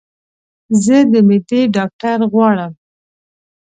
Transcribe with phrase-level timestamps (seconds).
[0.83, 2.71] زه د معدي ډاکټر غواړم